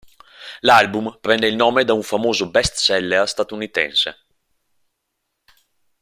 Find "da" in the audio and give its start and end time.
1.83-1.93